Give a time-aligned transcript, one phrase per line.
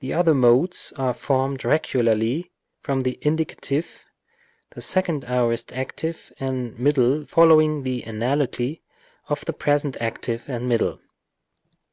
[0.00, 2.50] The other modes are formed regularly
[2.82, 4.04] from the indicative,
[4.70, 8.82] the second aorist active and middle following the analogy
[9.28, 10.98] of the present active and middle.